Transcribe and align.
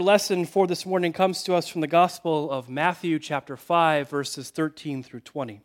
Lesson 0.00 0.46
for 0.46 0.66
this 0.66 0.86
morning 0.86 1.12
comes 1.12 1.42
to 1.42 1.54
us 1.54 1.68
from 1.68 1.80
the 1.80 1.86
Gospel 1.86 2.50
of 2.50 2.70
Matthew, 2.70 3.18
chapter 3.18 3.56
5, 3.56 4.08
verses 4.08 4.50
13 4.50 5.02
through 5.02 5.20
20. 5.20 5.60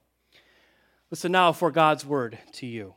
Listen 1.12 1.32
now 1.32 1.54
for 1.54 1.72
God's 1.72 2.06
word 2.06 2.38
to 2.54 2.66
you. 2.66 2.96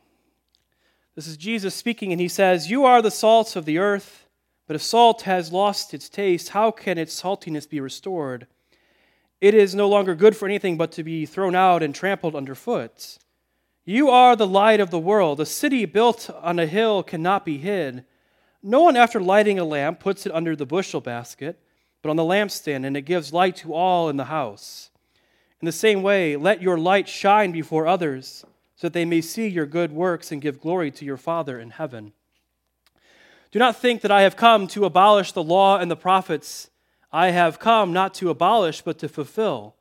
This 1.15 1.27
is 1.27 1.37
Jesus 1.37 1.75
speaking, 1.75 2.11
and 2.11 2.19
he 2.19 2.27
says, 2.27 2.69
You 2.69 2.83
are 2.83 3.01
the 3.01 3.11
salt 3.11 3.55
of 3.55 3.65
the 3.65 3.77
earth, 3.77 4.27
but 4.67 4.75
if 4.75 4.81
salt 4.81 5.21
has 5.21 5.51
lost 5.51 5.93
its 5.93 6.09
taste, 6.09 6.49
how 6.49 6.71
can 6.71 6.97
its 6.97 7.21
saltiness 7.21 7.69
be 7.69 7.79
restored? 7.79 8.47
It 9.39 9.53
is 9.53 9.73
no 9.73 9.87
longer 9.87 10.15
good 10.15 10.35
for 10.35 10.47
anything 10.47 10.77
but 10.77 10.91
to 10.93 11.03
be 11.03 11.25
thrown 11.25 11.55
out 11.55 11.83
and 11.83 11.95
trampled 11.95 12.35
underfoot. 12.35 13.17
You 13.85 14.09
are 14.09 14.35
the 14.35 14.47
light 14.47 14.79
of 14.79 14.91
the 14.91 14.99
world. 14.99 15.39
A 15.39 15.45
city 15.45 15.85
built 15.85 16.29
on 16.29 16.59
a 16.59 16.65
hill 16.65 17.03
cannot 17.03 17.45
be 17.45 17.57
hid. 17.57 18.05
No 18.63 18.81
one, 18.81 18.95
after 18.95 19.19
lighting 19.19 19.57
a 19.57 19.65
lamp, 19.65 19.99
puts 19.99 20.25
it 20.25 20.31
under 20.31 20.55
the 20.55 20.67
bushel 20.67 21.01
basket, 21.01 21.59
but 22.01 22.09
on 22.09 22.15
the 22.15 22.23
lampstand, 22.23 22.85
and 22.85 22.95
it 22.95 23.01
gives 23.01 23.33
light 23.33 23.55
to 23.57 23.73
all 23.73 24.07
in 24.07 24.17
the 24.17 24.25
house. 24.25 24.91
In 25.61 25.65
the 25.65 25.71
same 25.71 26.03
way, 26.03 26.35
let 26.35 26.61
your 26.61 26.77
light 26.77 27.07
shine 27.07 27.51
before 27.51 27.87
others, 27.87 28.45
so 28.75 28.87
that 28.87 28.93
they 28.93 29.05
may 29.05 29.21
see 29.21 29.47
your 29.47 29.65
good 29.65 29.91
works 29.91 30.31
and 30.31 30.41
give 30.41 30.61
glory 30.61 30.91
to 30.91 31.05
your 31.05 31.17
Father 31.17 31.59
in 31.59 31.71
heaven. 31.71 32.13
Do 33.51 33.57
not 33.57 33.75
think 33.75 34.01
that 34.01 34.11
I 34.11 34.21
have 34.21 34.35
come 34.35 34.67
to 34.67 34.85
abolish 34.85 35.31
the 35.31 35.43
law 35.43 35.77
and 35.77 35.89
the 35.89 35.95
prophets. 35.95 36.69
I 37.11 37.31
have 37.31 37.59
come 37.59 37.91
not 37.91 38.13
to 38.15 38.29
abolish, 38.29 38.81
but 38.81 38.99
to 38.99 39.09
fulfill. 39.09 39.75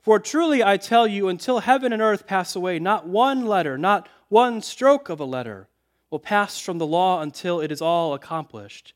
For 0.00 0.18
truly 0.18 0.62
I 0.62 0.76
tell 0.76 1.06
you, 1.06 1.28
until 1.28 1.60
heaven 1.60 1.92
and 1.92 2.02
earth 2.02 2.26
pass 2.26 2.54
away, 2.56 2.78
not 2.78 3.06
one 3.06 3.46
letter, 3.46 3.78
not 3.78 4.08
one 4.28 4.60
stroke 4.60 5.08
of 5.08 5.20
a 5.20 5.24
letter 5.24 5.68
will 6.10 6.18
pass 6.18 6.58
from 6.58 6.78
the 6.78 6.86
law 6.86 7.20
until 7.20 7.60
it 7.60 7.72
is 7.72 7.82
all 7.82 8.14
accomplished. 8.14 8.94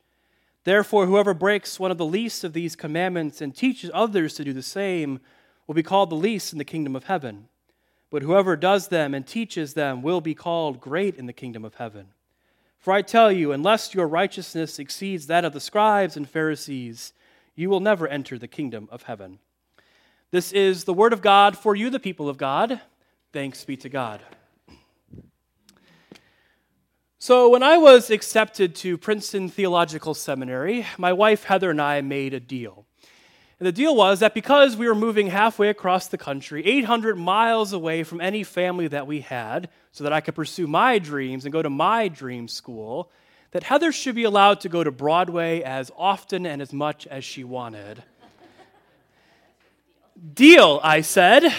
Therefore, 0.64 1.06
whoever 1.06 1.34
breaks 1.34 1.80
one 1.80 1.90
of 1.90 1.98
the 1.98 2.06
least 2.06 2.44
of 2.44 2.52
these 2.52 2.76
commandments 2.76 3.40
and 3.40 3.54
teaches 3.54 3.90
others 3.94 4.34
to 4.34 4.44
do 4.44 4.52
the 4.52 4.62
same 4.62 5.20
will 5.66 5.74
be 5.74 5.82
called 5.82 6.10
the 6.10 6.16
least 6.16 6.52
in 6.52 6.58
the 6.58 6.64
kingdom 6.64 6.94
of 6.94 7.04
heaven. 7.04 7.48
But 8.10 8.22
whoever 8.22 8.56
does 8.56 8.88
them 8.88 9.14
and 9.14 9.26
teaches 9.26 9.74
them 9.74 10.02
will 10.02 10.20
be 10.20 10.34
called 10.34 10.80
great 10.80 11.16
in 11.16 11.26
the 11.26 11.32
kingdom 11.32 11.64
of 11.64 11.76
heaven. 11.76 12.08
For 12.78 12.92
I 12.92 13.02
tell 13.02 13.30
you, 13.30 13.52
unless 13.52 13.94
your 13.94 14.08
righteousness 14.08 14.78
exceeds 14.78 15.26
that 15.26 15.44
of 15.44 15.52
the 15.52 15.60
scribes 15.60 16.16
and 16.16 16.28
Pharisees, 16.28 17.12
you 17.54 17.68
will 17.68 17.80
never 17.80 18.08
enter 18.08 18.38
the 18.38 18.48
kingdom 18.48 18.88
of 18.90 19.02
heaven. 19.02 19.38
This 20.30 20.52
is 20.52 20.84
the 20.84 20.94
word 20.94 21.12
of 21.12 21.22
God 21.22 21.58
for 21.58 21.74
you, 21.74 21.90
the 21.90 22.00
people 22.00 22.28
of 22.28 22.38
God. 22.38 22.80
Thanks 23.32 23.64
be 23.64 23.76
to 23.78 23.88
God. 23.88 24.22
So, 27.22 27.50
when 27.50 27.62
I 27.62 27.76
was 27.76 28.08
accepted 28.08 28.74
to 28.76 28.96
Princeton 28.96 29.50
Theological 29.50 30.14
Seminary, 30.14 30.86
my 30.96 31.12
wife 31.12 31.44
Heather 31.44 31.68
and 31.68 31.78
I 31.78 32.00
made 32.00 32.32
a 32.32 32.40
deal. 32.40 32.86
And 33.58 33.66
the 33.66 33.72
deal 33.72 33.94
was 33.94 34.20
that 34.20 34.32
because 34.32 34.74
we 34.74 34.88
were 34.88 34.94
moving 34.94 35.26
halfway 35.26 35.68
across 35.68 36.06
the 36.06 36.16
country, 36.16 36.64
800 36.64 37.18
miles 37.18 37.74
away 37.74 38.04
from 38.04 38.22
any 38.22 38.42
family 38.42 38.88
that 38.88 39.06
we 39.06 39.20
had, 39.20 39.68
so 39.92 40.02
that 40.02 40.14
I 40.14 40.22
could 40.22 40.34
pursue 40.34 40.66
my 40.66 40.98
dreams 40.98 41.44
and 41.44 41.52
go 41.52 41.60
to 41.60 41.68
my 41.68 42.08
dream 42.08 42.48
school, 42.48 43.10
that 43.50 43.64
Heather 43.64 43.92
should 43.92 44.14
be 44.14 44.24
allowed 44.24 44.60
to 44.60 44.70
go 44.70 44.82
to 44.82 44.90
Broadway 44.90 45.60
as 45.60 45.90
often 45.98 46.46
and 46.46 46.62
as 46.62 46.72
much 46.72 47.06
as 47.06 47.22
she 47.22 47.44
wanted. 47.44 48.02
Deal, 50.32 50.80
I 50.82 51.02
said. 51.02 51.52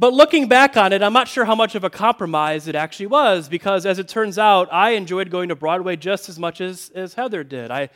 But 0.00 0.14
looking 0.14 0.48
back 0.48 0.78
on 0.78 0.94
it, 0.94 1.02
I'm 1.02 1.12
not 1.12 1.28
sure 1.28 1.44
how 1.44 1.54
much 1.54 1.74
of 1.74 1.84
a 1.84 1.90
compromise 1.90 2.66
it 2.66 2.74
actually 2.74 3.08
was 3.08 3.50
because, 3.50 3.84
as 3.84 3.98
it 3.98 4.08
turns 4.08 4.38
out, 4.38 4.72
I 4.72 4.92
enjoyed 4.92 5.28
going 5.28 5.50
to 5.50 5.54
Broadway 5.54 5.96
just 5.96 6.30
as 6.30 6.38
much 6.38 6.62
as, 6.62 6.90
as 6.94 7.12
Heather 7.12 7.44
did. 7.44 7.70
I, 7.70 7.90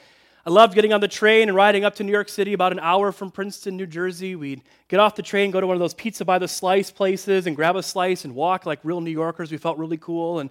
I 0.44 0.50
loved 0.50 0.74
getting 0.74 0.92
on 0.92 1.00
the 1.00 1.08
train 1.08 1.48
and 1.48 1.56
riding 1.56 1.83
up 1.83 1.94
to 1.94 2.05
New 2.05 2.12
York 2.12 2.28
City, 2.28 2.52
about 2.52 2.72
an 2.72 2.80
hour 2.80 3.11
from 3.11 3.30
Princeton, 3.30 3.78
New 3.78 3.86
Jersey. 3.86 4.36
We'd 4.36 4.61
get 4.88 5.00
off 5.00 5.16
the 5.16 5.22
train, 5.22 5.50
go 5.50 5.62
to 5.62 5.66
one 5.66 5.77
of 5.77 5.80
those 5.80 5.94
pizza 5.94 6.27
by 6.27 6.38
the 6.38 6.46
slice 6.46 6.91
places, 6.91 7.46
and 7.46 7.56
grab 7.56 7.74
a 7.74 7.83
slice 7.83 8.27
and 8.27 8.34
walk 8.34 8.67
like 8.67 8.80
real 8.83 9.01
New 9.01 9.11
Yorkers. 9.11 9.51
We 9.51 9.57
felt 9.57 9.78
really 9.78 9.96
cool. 9.96 10.40
And, 10.40 10.51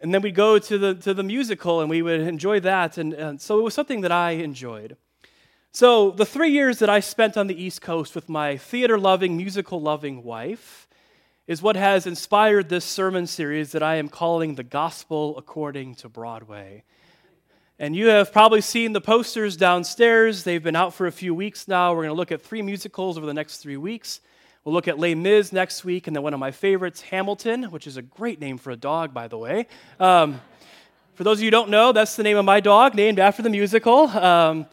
and 0.00 0.14
then 0.14 0.22
we'd 0.22 0.34
go 0.34 0.58
to 0.58 0.78
the, 0.78 0.94
to 0.94 1.12
the 1.12 1.22
musical 1.22 1.82
and 1.82 1.90
we 1.90 2.00
would 2.00 2.22
enjoy 2.22 2.60
that. 2.60 2.96
And, 2.96 3.12
and 3.12 3.38
so 3.42 3.58
it 3.58 3.62
was 3.62 3.74
something 3.74 4.00
that 4.00 4.12
I 4.12 4.30
enjoyed. 4.30 4.96
So, 5.76 6.10
the 6.10 6.24
three 6.24 6.52
years 6.52 6.78
that 6.78 6.88
I 6.88 7.00
spent 7.00 7.36
on 7.36 7.48
the 7.48 7.62
East 7.62 7.82
Coast 7.82 8.14
with 8.14 8.30
my 8.30 8.56
theater 8.56 8.98
loving, 8.98 9.36
musical 9.36 9.78
loving 9.78 10.22
wife 10.22 10.88
is 11.46 11.60
what 11.60 11.76
has 11.76 12.06
inspired 12.06 12.70
this 12.70 12.82
sermon 12.82 13.26
series 13.26 13.72
that 13.72 13.82
I 13.82 13.96
am 13.96 14.08
calling 14.08 14.54
The 14.54 14.62
Gospel 14.62 15.36
According 15.36 15.96
to 15.96 16.08
Broadway. 16.08 16.82
And 17.78 17.94
you 17.94 18.06
have 18.06 18.32
probably 18.32 18.62
seen 18.62 18.94
the 18.94 19.02
posters 19.02 19.54
downstairs. 19.54 20.44
They've 20.44 20.62
been 20.62 20.76
out 20.76 20.94
for 20.94 21.06
a 21.06 21.12
few 21.12 21.34
weeks 21.34 21.68
now. 21.68 21.90
We're 21.90 22.04
going 22.04 22.08
to 22.08 22.14
look 22.14 22.32
at 22.32 22.40
three 22.40 22.62
musicals 22.62 23.18
over 23.18 23.26
the 23.26 23.34
next 23.34 23.58
three 23.58 23.76
weeks. 23.76 24.22
We'll 24.64 24.74
look 24.74 24.88
at 24.88 24.98
Les 24.98 25.14
Mis 25.14 25.52
next 25.52 25.84
week, 25.84 26.06
and 26.06 26.16
then 26.16 26.22
one 26.22 26.32
of 26.32 26.40
my 26.40 26.52
favorites, 26.52 27.02
Hamilton, 27.02 27.64
which 27.64 27.86
is 27.86 27.98
a 27.98 28.02
great 28.02 28.40
name 28.40 28.56
for 28.56 28.70
a 28.70 28.76
dog, 28.76 29.12
by 29.12 29.28
the 29.28 29.36
way. 29.36 29.66
Um, 30.00 30.40
for 31.16 31.24
those 31.24 31.36
of 31.36 31.42
you 31.42 31.48
who 31.48 31.50
don't 31.50 31.68
know, 31.68 31.92
that's 31.92 32.16
the 32.16 32.22
name 32.22 32.38
of 32.38 32.46
my 32.46 32.60
dog, 32.60 32.94
named 32.94 33.18
after 33.18 33.42
the 33.42 33.50
musical. 33.50 34.08
Um, 34.08 34.64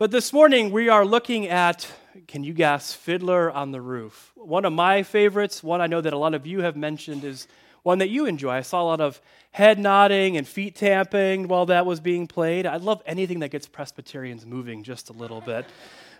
but 0.00 0.10
this 0.10 0.32
morning 0.32 0.70
we 0.70 0.88
are 0.88 1.04
looking 1.04 1.46
at, 1.46 1.86
can 2.26 2.42
you 2.42 2.54
guess, 2.54 2.94
Fiddler 2.94 3.50
on 3.50 3.70
the 3.70 3.82
Roof? 3.82 4.32
One 4.34 4.64
of 4.64 4.72
my 4.72 5.02
favorites, 5.02 5.62
one 5.62 5.82
I 5.82 5.88
know 5.88 6.00
that 6.00 6.14
a 6.14 6.16
lot 6.16 6.32
of 6.32 6.46
you 6.46 6.62
have 6.62 6.74
mentioned, 6.74 7.22
is 7.22 7.46
one 7.82 7.98
that 7.98 8.08
you 8.08 8.24
enjoy. 8.24 8.52
I 8.52 8.62
saw 8.62 8.80
a 8.80 8.84
lot 8.84 9.02
of 9.02 9.20
head 9.50 9.78
nodding 9.78 10.38
and 10.38 10.48
feet 10.48 10.74
tamping 10.74 11.48
while 11.48 11.66
that 11.66 11.84
was 11.84 12.00
being 12.00 12.26
played. 12.26 12.64
I 12.64 12.76
love 12.78 13.02
anything 13.04 13.40
that 13.40 13.50
gets 13.50 13.68
Presbyterians 13.68 14.46
moving 14.46 14.84
just 14.84 15.10
a 15.10 15.12
little 15.12 15.42
bit. 15.42 15.66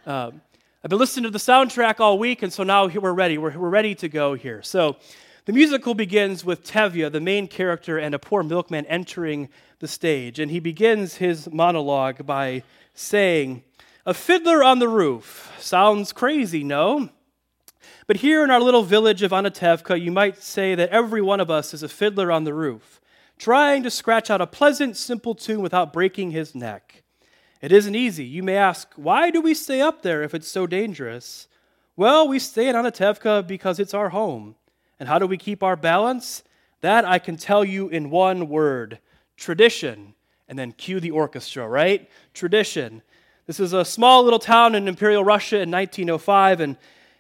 Um, 0.05 0.43
I've 0.85 0.91
been 0.91 0.99
listening 0.99 1.25
to 1.25 1.31
the 1.31 1.39
soundtrack 1.39 2.01
all 2.01 2.19
week, 2.19 2.43
and 2.43 2.53
so 2.53 2.63
now 2.63 2.87
we're 2.87 3.15
ready. 3.15 3.39
We're, 3.39 3.57
we're 3.57 3.71
ready 3.71 3.95
to 3.95 4.11
go 4.11 4.35
here. 4.35 4.61
So 4.63 4.99
the 5.47 5.55
musical 5.55 5.95
begins 5.95 6.45
with 6.45 6.67
Tevye, 6.67 7.11
the 7.11 7.19
main 7.19 7.49
character, 7.49 7.97
and 7.97 8.15
a 8.15 8.19
poor 8.19 8.43
milkman 8.43 8.85
entering 8.85 9.49
the 9.79 9.89
stage. 9.89 10.39
And 10.39 10.51
he 10.51 10.61
begins 10.61 11.15
his 11.15 11.51
monologue 11.51 12.27
by 12.27 12.63
saying, 12.93 13.63
a 14.07 14.15
fiddler 14.15 14.63
on 14.65 14.79
the 14.79 14.89
roof. 14.89 15.53
Sounds 15.59 16.13
crazy, 16.13 16.65
no? 16.65 17.11
But 18.07 18.19
here 18.19 18.43
in 18.43 18.51
our 18.51 18.61
little 18.61 18.83
village 18.83 19.23
of 19.23 19.31
Anatevka, 19.31 20.01
you 20.01 20.11
might 20.11 20.43
say 20.43 20.75
that 20.75 20.91
every 20.91 21.23
one 21.23 21.41
of 21.41 21.51
us 21.51 21.73
is 21.73 21.83
a 21.83 21.89
fiddler 21.89 22.33
on 22.33 22.45
the 22.45 22.55
roof, 22.55 23.01
trying 23.39 23.83
to 23.83 23.91
scratch 23.91 24.31
out 24.31 24.41
a 24.41 24.47
pleasant, 24.47 24.97
simple 24.97 25.35
tune 25.35 25.63
without 25.63 25.93
breaking 25.93 26.33
his 26.33 26.55
neck. 26.55 27.03
It 27.61 27.73
isn't 27.73 27.95
easy. 27.95 28.25
You 28.25 28.43
may 28.43 28.57
ask, 28.57 28.91
why 28.97 29.31
do 29.31 29.41
we 29.41 29.55
stay 29.55 29.81
up 29.81 30.03
there 30.03 30.23
if 30.23 30.35
it's 30.35 30.49
so 30.49 30.67
dangerous? 30.67 31.47
Well, 31.95 32.27
we 32.27 32.39
stay 32.39 32.69
in 32.69 32.75
Anatevka 32.75 33.47
because 33.47 33.79
it's 33.79 33.95
our 33.95 34.09
home. 34.09 34.57
And 34.99 35.09
how 35.09 35.19
do 35.19 35.27
we 35.27 35.37
keep 35.37 35.63
our 35.63 35.77
balance? 35.77 36.43
That 36.81 37.05
I 37.05 37.19
can 37.19 37.37
tell 37.37 37.65
you 37.65 37.89
in 37.89 38.11
one 38.11 38.49
word 38.49 38.99
tradition. 39.37 40.15
And 40.49 40.59
then 40.59 40.73
cue 40.73 41.01
the 41.01 41.11
orchestra, 41.11 41.69
right? 41.69 42.09
Tradition. 42.33 43.03
This 43.47 43.59
is 43.59 43.73
a 43.73 43.85
small 43.85 44.23
little 44.23 44.39
town 44.39 44.75
in 44.75 44.87
Imperial 44.87 45.25
Russia 45.25 45.57
in 45.57 45.71
1905, 45.71 46.61
and, 46.61 46.77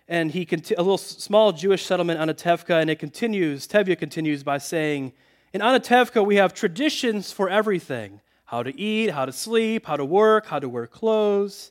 and 0.06 0.30
he 0.30 0.44
conti- 0.44 0.74
a 0.74 0.82
little 0.82 0.98
small 0.98 1.52
Jewish 1.52 1.84
settlement, 1.84 2.20
Anatevka, 2.20 2.80
and 2.80 2.90
it 2.90 2.98
continues, 2.98 3.66
Tevye 3.66 3.98
continues 3.98 4.42
by 4.42 4.58
saying, 4.58 5.12
In 5.52 5.60
Anatevka, 5.60 6.24
we 6.24 6.36
have 6.36 6.54
traditions 6.54 7.32
for 7.32 7.48
everything 7.48 8.20
how 8.44 8.64
to 8.64 8.76
eat, 8.78 9.10
how 9.10 9.24
to 9.24 9.32
sleep, 9.32 9.86
how 9.86 9.96
to 9.96 10.04
work, 10.04 10.46
how 10.46 10.58
to 10.58 10.68
wear 10.68 10.86
clothes. 10.86 11.70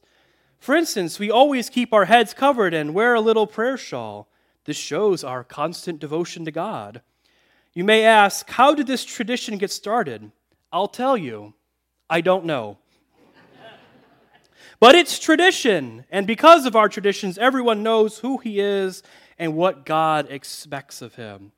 For 0.59 0.75
instance, 0.75 1.19
we 1.19 1.29
always 1.29 1.69
keep 1.69 1.93
our 1.93 2.05
heads 2.05 2.33
covered 2.33 2.73
and 2.73 2.93
wear 2.93 3.15
a 3.15 3.21
little 3.21 3.47
prayer 3.47 3.77
shawl. 3.77 4.29
This 4.63 4.77
shows 4.77 5.23
our 5.23 5.43
constant 5.43 5.99
devotion 5.99 6.45
to 6.45 6.51
God. 6.51 7.01
You 7.73 7.83
may 7.83 8.03
ask, 8.03 8.49
How 8.49 8.73
did 8.73 8.87
this 8.87 9.05
tradition 9.05 9.57
get 9.57 9.71
started? 9.71 10.31
I'll 10.71 10.87
tell 10.87 11.17
you. 11.17 11.53
I 12.09 12.21
don't 12.21 12.45
know. 12.45 12.77
But 14.79 14.95
it's 14.95 15.19
tradition. 15.19 16.05
And 16.09 16.25
because 16.25 16.65
of 16.65 16.75
our 16.75 16.87
traditions, 16.87 17.37
everyone 17.37 17.83
knows 17.83 18.19
who 18.19 18.37
he 18.37 18.59
is 18.59 19.03
and 19.37 19.55
what 19.55 19.85
God 19.85 20.27
expects 20.29 21.01
of 21.01 21.15
him. 21.15 21.51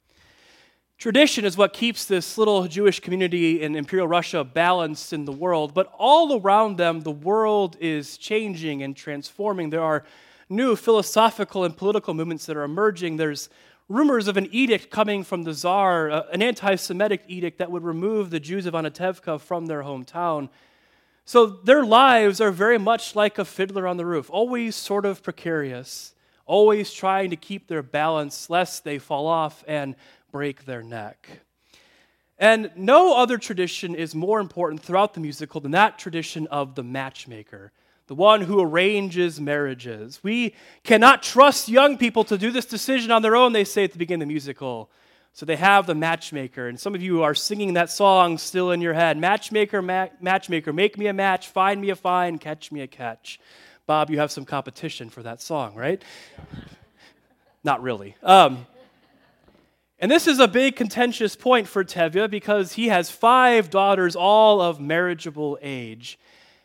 Tradition 0.98 1.46
is 1.46 1.58
what 1.58 1.74
keeps 1.74 2.06
this 2.06 2.38
little 2.38 2.68
Jewish 2.68 3.00
community 3.00 3.64
in 3.64 3.76
Imperial 3.76 4.08
Russia 4.08 4.44
balanced 4.44 5.14
in 5.14 5.26
the 5.26 5.32
world, 5.32 5.74
but 5.74 5.92
all 5.98 6.40
around 6.40 6.78
them, 6.78 7.02
the 7.02 7.12
world 7.12 7.76
is 7.80 8.18
changing 8.18 8.84
and 8.84 8.96
transforming. 8.96 9.72
There 9.72 9.82
are 9.82 10.04
new 10.48 10.76
philosophical 10.76 11.64
and 11.64 11.76
political 11.76 12.14
movements 12.14 12.46
that 12.46 12.56
are 12.56 12.64
emerging. 12.64 13.18
There's 13.18 13.50
rumors 13.90 14.28
of 14.28 14.38
an 14.38 14.48
edict 14.52 14.92
coming 14.92 15.24
from 15.24 15.42
the 15.42 15.54
Tsar, 15.54 16.12
uh, 16.12 16.24
an 16.32 16.44
anti 16.44 16.76
Semitic 16.76 17.24
edict 17.28 17.58
that 17.58 17.72
would 17.72 17.84
remove 17.84 18.30
the 18.30 18.40
Jews 18.40 18.68
of 18.68 18.76
Anatevka 18.76 19.42
from 19.42 19.66
their 19.66 19.82
hometown. 19.82 20.50
So 21.26 21.46
their 21.46 21.84
lives 21.84 22.42
are 22.42 22.52
very 22.52 22.78
much 22.78 23.16
like 23.16 23.38
a 23.38 23.46
fiddler 23.46 23.88
on 23.88 23.98
the 23.98 24.06
roof, 24.06 24.30
always 24.30 24.76
sort 24.76 25.06
of 25.06 25.24
precarious, 25.24 26.14
always 26.46 26.92
trying 26.92 27.30
to 27.30 27.36
keep 27.36 27.68
their 27.68 27.84
balance 27.84 28.50
lest 28.50 28.84
they 28.84 28.98
fall 28.98 29.28
off 29.28 29.64
and 29.68 29.96
break 30.32 30.66
their 30.66 30.84
neck. 30.84 31.42
And 32.38 32.72
no 32.76 33.16
other 33.16 33.38
tradition 33.38 33.94
is 33.94 34.16
more 34.16 34.40
important 34.40 34.82
throughout 34.82 35.14
the 35.14 35.20
musical 35.20 35.62
than 35.62 35.72
that 35.72 36.00
tradition 36.00 36.48
of 36.48 36.74
the 36.74 36.84
matchmaker, 36.84 37.72
the 38.08 38.16
one 38.16 38.42
who 38.42 38.60
arranges 38.60 39.40
marriages. 39.40 40.24
We 40.24 40.56
cannot 40.84 41.22
trust 41.22 41.70
young 41.70 42.00
people 42.00 42.24
to 42.26 42.40
do 42.40 42.50
this 42.50 42.66
decision 42.66 43.12
on 43.12 43.22
their 43.22 43.36
own, 43.36 43.54
they 43.54 43.64
say 43.64 43.84
at 43.84 43.92
the 43.92 44.00
beginning 44.00 44.24
of 44.24 44.28
the 44.28 44.34
musical. 44.34 44.90
So 45.34 45.46
they 45.46 45.56
have 45.56 45.88
the 45.88 45.96
matchmaker, 45.96 46.68
and 46.68 46.80
some 46.80 46.94
of 46.94 47.02
you 47.02 47.24
are 47.24 47.34
singing 47.34 47.74
that 47.74 47.90
song 47.90 48.38
still 48.38 48.72
in 48.72 48.82
your 48.82 48.94
head 48.94 49.18
Matchmaker, 49.18 49.82
ma- 49.82 50.10
matchmaker, 50.20 50.74
make 50.74 50.98
me 50.98 51.08
a 51.08 51.14
match, 51.14 51.48
find 51.48 51.80
me 51.80 51.90
a 51.90 51.96
find, 51.96 52.40
catch 52.40 52.72
me 52.72 52.82
a 52.82 52.88
catch. 52.88 53.40
Bob, 53.88 54.10
you 54.10 54.20
have 54.20 54.32
some 54.32 54.46
competition 54.46 55.10
for 55.10 55.24
that 55.24 55.42
song, 55.42 55.74
right? 55.76 56.04
Not 57.64 57.82
really. 57.82 58.16
Um, 58.24 58.66
and 60.00 60.10
this 60.10 60.28
is 60.28 60.40
a 60.40 60.48
big 60.48 60.76
contentious 60.76 61.36
point 61.36 61.68
for 61.68 61.84
Tevye 61.84 62.30
because 62.30 62.74
he 62.74 62.88
has 62.88 63.12
five 63.12 63.70
daughters, 63.70 64.16
all 64.16 64.60
of 64.60 64.80
marriageable 64.80 65.60
age. 65.62 66.18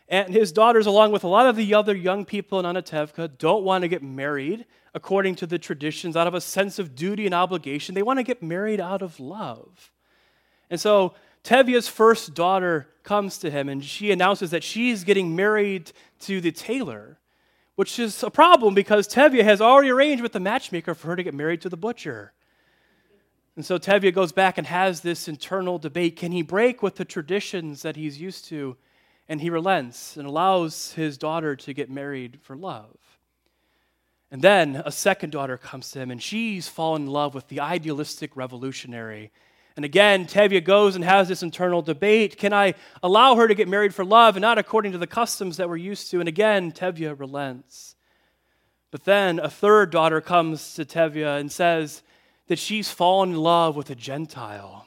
And 0.09 0.33
his 0.33 0.51
daughters, 0.51 0.85
along 0.85 1.11
with 1.11 1.23
a 1.23 1.27
lot 1.27 1.47
of 1.47 1.55
the 1.55 1.73
other 1.73 1.95
young 1.95 2.23
people 2.23 2.59
in 2.59 2.65
Anatevka, 2.65 3.37
don't 3.37 3.63
want 3.63 3.81
to 3.81 3.89
get 3.89 4.01
married 4.01 4.65
according 4.93 5.35
to 5.35 5.45
the 5.45 5.59
traditions 5.59 6.15
out 6.15 6.27
of 6.27 6.33
a 6.33 6.41
sense 6.41 6.79
of 6.79 6.95
duty 6.95 7.25
and 7.25 7.35
obligation. 7.35 7.93
They 7.93 8.03
want 8.03 8.19
to 8.19 8.23
get 8.23 8.41
married 8.41 8.79
out 8.79 9.01
of 9.01 9.19
love. 9.19 9.91
And 10.69 10.79
so 10.79 11.13
Tevye's 11.43 11.87
first 11.87 12.33
daughter 12.33 12.87
comes 13.03 13.37
to 13.39 13.51
him 13.51 13.69
and 13.69 13.83
she 13.83 14.11
announces 14.11 14.51
that 14.51 14.63
she's 14.63 15.03
getting 15.03 15.35
married 15.35 15.91
to 16.21 16.41
the 16.41 16.51
tailor, 16.51 17.19
which 17.75 17.99
is 17.99 18.23
a 18.23 18.29
problem 18.29 18.73
because 18.73 19.07
Tevye 19.07 19.43
has 19.43 19.61
already 19.61 19.89
arranged 19.89 20.23
with 20.23 20.33
the 20.33 20.39
matchmaker 20.39 20.95
for 20.95 21.07
her 21.07 21.15
to 21.15 21.23
get 21.23 21.33
married 21.33 21.61
to 21.61 21.69
the 21.69 21.77
butcher. 21.77 22.33
And 23.55 23.65
so 23.65 23.77
Tevye 23.77 24.13
goes 24.13 24.31
back 24.31 24.57
and 24.57 24.67
has 24.67 25.01
this 25.01 25.27
internal 25.27 25.79
debate. 25.79 26.15
Can 26.15 26.31
he 26.31 26.43
break 26.43 26.83
with 26.83 26.95
the 26.95 27.05
traditions 27.05 27.81
that 27.81 27.95
he's 27.95 28.19
used 28.19 28.45
to? 28.45 28.77
And 29.29 29.41
he 29.41 29.49
relents 29.49 30.17
and 30.17 30.27
allows 30.27 30.93
his 30.93 31.17
daughter 31.17 31.55
to 31.55 31.73
get 31.73 31.89
married 31.89 32.39
for 32.41 32.55
love. 32.55 32.97
And 34.31 34.41
then 34.41 34.81
a 34.85 34.91
second 34.91 35.31
daughter 35.31 35.57
comes 35.57 35.91
to 35.91 35.99
him, 35.99 36.11
and 36.11 36.21
she's 36.21 36.67
fallen 36.67 37.03
in 37.03 37.07
love 37.07 37.33
with 37.33 37.47
the 37.47 37.59
idealistic 37.59 38.35
revolutionary. 38.35 39.31
And 39.75 39.85
again, 39.85 40.25
Tevye 40.25 40.63
goes 40.63 40.95
and 40.95 41.03
has 41.03 41.27
this 41.27 41.43
internal 41.43 41.81
debate. 41.81 42.37
Can 42.37 42.51
I 42.51 42.73
allow 43.03 43.35
her 43.35 43.47
to 43.47 43.55
get 43.55 43.67
married 43.67 43.93
for 43.93 44.03
love 44.03 44.35
and 44.35 44.41
not 44.41 44.57
according 44.57 44.93
to 44.93 44.97
the 44.97 45.07
customs 45.07 45.57
that 45.57 45.69
we're 45.69 45.77
used 45.77 46.09
to? 46.11 46.19
And 46.19 46.27
again, 46.27 46.71
Tevye 46.71 47.17
relents. 47.17 47.95
But 48.91 49.03
then 49.03 49.39
a 49.39 49.49
third 49.49 49.91
daughter 49.91 50.19
comes 50.19 50.73
to 50.75 50.85
Tevye 50.85 51.39
and 51.39 51.51
says, 51.51 52.01
that 52.47 52.59
she's 52.59 52.89
fallen 52.89 53.31
in 53.31 53.37
love 53.37 53.75
with 53.75 53.89
a 53.89 53.95
Gentile. 53.95 54.86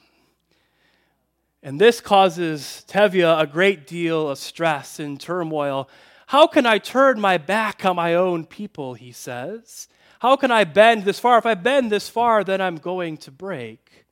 And 1.63 1.81
this 1.81 2.01
causes 2.01 2.85
Tevye 2.89 3.41
a 3.41 3.47
great 3.47 3.87
deal 3.87 4.31
of 4.31 4.39
stress 4.39 4.99
and 4.99 5.21
turmoil. 5.21 5.89
How 6.27 6.47
can 6.47 6.65
I 6.65 6.79
turn 6.79 7.21
my 7.21 7.39
back 7.39 7.85
on 7.85 7.97
my 7.97 8.15
own 8.15 8.47
people, 8.47 8.95
he 8.95 9.13
says. 9.13 9.89
How 10.21 10.37
can 10.37 10.51
I 10.51 10.65
bend 10.65 11.05
this 11.05 11.19
far? 11.19 11.39
If 11.39 11.47
I 11.47 11.55
bend 11.55 11.91
this 11.91 12.09
far, 12.09 12.45
then 12.45 12.61
I'm 12.61 12.77
going 12.77 13.17
to 13.19 13.31
break. 13.31 14.07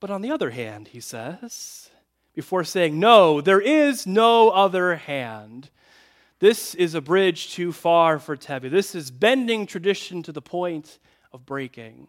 But 0.00 0.10
on 0.10 0.22
the 0.22 0.32
other 0.32 0.50
hand, 0.50 0.88
he 0.88 1.00
says, 1.00 1.90
before 2.34 2.64
saying, 2.64 2.98
No, 2.98 3.40
there 3.40 3.60
is 3.60 4.06
no 4.06 4.50
other 4.50 4.96
hand. 4.96 5.70
This 6.40 6.74
is 6.74 6.94
a 6.94 7.00
bridge 7.00 7.52
too 7.52 7.72
far 7.72 8.18
for 8.18 8.36
Tevye. 8.36 8.70
This 8.70 8.96
is 8.96 9.12
bending 9.12 9.64
tradition 9.64 10.24
to 10.24 10.32
the 10.32 10.42
point 10.42 10.98
of 11.32 11.46
breaking. 11.46 12.08